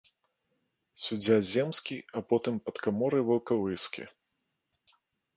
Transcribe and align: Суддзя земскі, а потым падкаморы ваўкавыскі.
Суддзя 1.01 1.35
земскі, 1.49 1.97
а 2.19 2.23
потым 2.31 2.55
падкаморы 2.69 3.19
ваўкавыскі. 3.27 4.03